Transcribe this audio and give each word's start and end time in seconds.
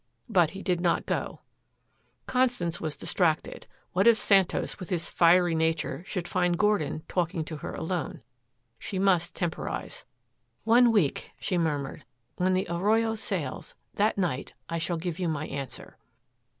But 0.27 0.49
he 0.57 0.63
did 0.63 0.81
not 0.81 1.05
go. 1.05 1.41
Constance 2.25 2.81
was 2.81 2.95
distracted, 2.95 3.67
what 3.91 4.07
if 4.07 4.17
Santos 4.17 4.79
with 4.79 4.89
his 4.89 5.11
fiery 5.11 5.53
nature 5.53 6.03
should 6.07 6.27
find 6.27 6.57
Gordon 6.57 7.03
talking 7.07 7.45
to 7.45 7.57
her 7.57 7.75
alone? 7.75 8.23
She 8.79 8.97
must 8.97 9.35
temporize. 9.35 10.05
"One 10.63 10.91
week," 10.91 11.33
she 11.39 11.55
murmured. 11.55 12.03
"When 12.37 12.55
the 12.55 12.65
Arroyo 12.67 13.13
sails 13.13 13.75
that 13.93 14.17
night 14.17 14.53
I 14.67 14.79
shall 14.79 14.97
give 14.97 15.19
you 15.19 15.29
my 15.29 15.45
answer." 15.45 15.99